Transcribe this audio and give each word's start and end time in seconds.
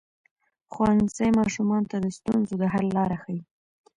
ښوونځی 0.73 1.29
ماشومانو 1.39 1.89
ته 1.91 1.97
د 2.03 2.07
ستونزو 2.17 2.53
د 2.61 2.63
حل 2.73 2.87
لاره 2.97 3.17
ښيي. 3.23 3.41